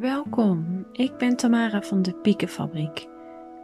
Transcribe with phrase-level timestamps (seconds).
[0.00, 3.08] Welkom, ik ben Tamara van de Piekenfabriek.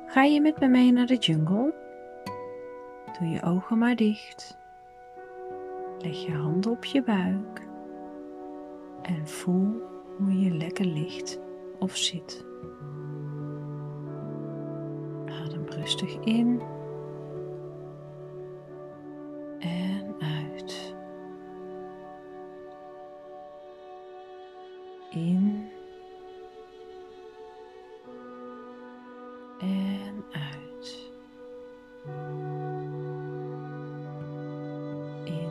[0.06, 1.74] Ga je met me mee naar de jungle?
[3.18, 4.58] Doe je ogen maar dicht.
[5.98, 7.68] Leg je handen op je buik
[9.02, 9.82] en voel
[10.18, 11.40] hoe je lekker ligt
[11.78, 12.44] of zit.
[15.26, 16.62] Adem rustig in
[29.62, 31.10] en uit.
[35.24, 35.50] In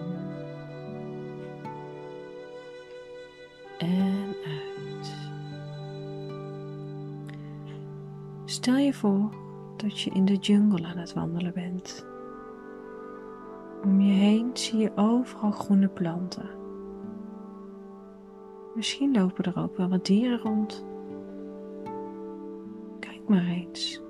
[3.77, 5.13] en uit.
[8.45, 9.29] Stel je voor
[9.77, 12.05] dat je in de jungle aan het wandelen bent.
[13.83, 16.49] Om je heen zie je overal groene planten.
[18.75, 20.85] Misschien lopen er ook wel wat dieren rond.
[22.99, 24.01] Kijk maar eens.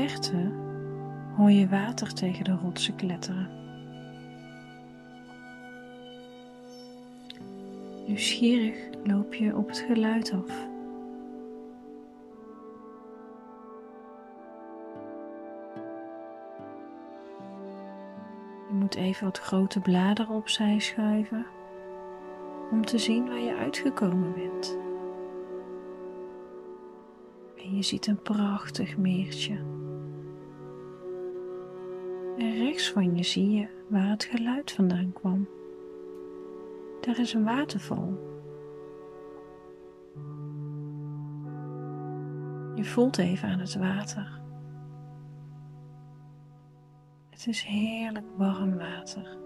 [0.00, 0.52] Verte
[1.36, 3.48] hoor je water tegen de rotsen kletteren.
[8.06, 10.68] Nieuwsgierig loop je op het geluid af.
[18.68, 21.46] Je moet even wat grote bladeren opzij schuiven
[22.70, 24.78] om te zien waar je uitgekomen bent.
[27.56, 29.79] En je ziet een prachtig meertje.
[32.40, 35.48] En rechts van je zie je waar het geluid vandaan kwam.
[37.00, 38.18] Daar is een waterval.
[42.74, 44.40] Je voelt even aan het water.
[47.30, 49.38] Het is heerlijk warm water.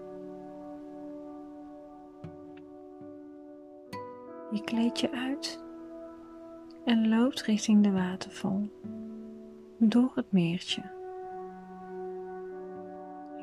[4.51, 5.63] Je kleed je uit
[6.85, 8.69] en loopt richting de waterval
[9.77, 10.94] door het meertje.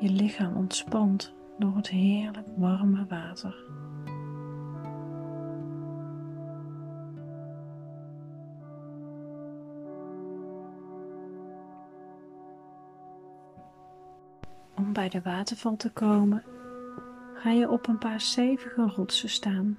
[0.03, 3.55] Je lichaam ontspant door het heerlijk warme water.
[14.75, 16.43] Om bij de waterval te komen,
[17.33, 19.77] ga je op een paar stevige rotsen staan.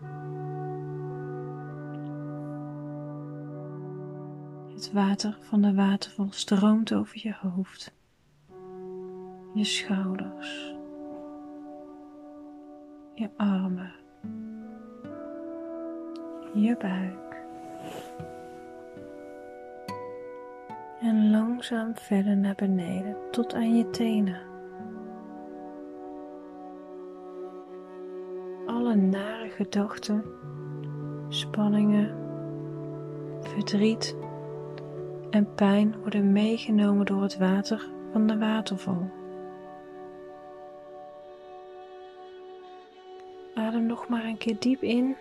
[4.74, 7.92] Het water van de waterval stroomt over je hoofd,
[9.54, 10.76] je schouders,
[13.14, 13.92] je armen,
[16.54, 17.46] je buik.
[21.00, 24.40] En langzaam verder naar beneden tot aan je tenen.
[28.66, 30.24] Alle nare gedachten,
[31.28, 32.16] spanningen,
[33.40, 34.16] verdriet
[35.30, 39.22] en pijn worden meegenomen door het water van de waterval.
[43.94, 45.16] Nog maar een keer diep in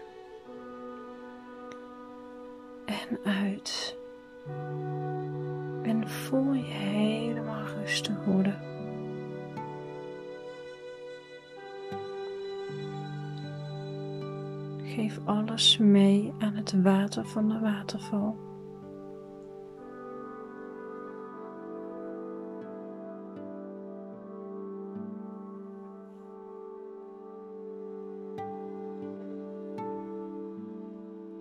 [2.86, 3.98] en uit.
[5.84, 8.60] En voel je helemaal rustig worden.
[14.84, 18.43] Geef alles mee aan het water van de waterval.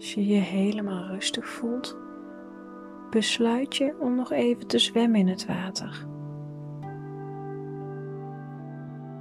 [0.02, 1.96] Als je je helemaal rustig voelt,
[3.10, 6.06] besluit je om nog even te zwemmen in het water.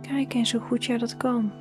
[0.02, 1.52] Kijk eens hoe goed jij dat kan.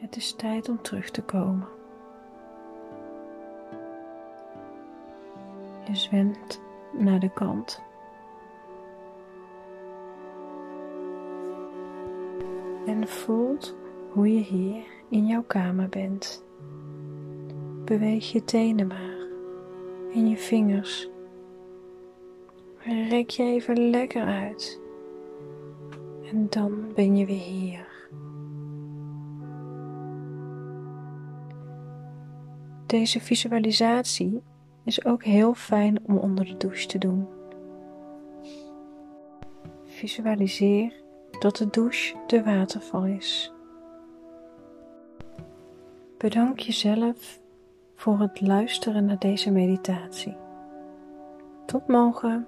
[0.00, 1.68] Het is tijd om terug te komen.
[5.86, 6.60] Je zwemt
[6.92, 7.85] naar de kant.
[12.86, 13.76] En voelt
[14.12, 16.44] hoe je hier in jouw kamer bent.
[17.84, 19.16] Beweeg je tenen maar
[20.14, 21.08] en je vingers.
[23.08, 24.80] Rek je even lekker uit.
[26.32, 27.86] En dan ben je weer hier.
[32.86, 34.42] Deze visualisatie
[34.84, 37.26] is ook heel fijn om onder de douche te doen.
[39.84, 41.04] Visualiseer
[41.38, 43.52] dat de douche de waterval is.
[46.18, 47.40] Bedank jezelf
[47.94, 50.36] voor het luisteren naar deze meditatie.
[51.66, 52.46] Tot morgen.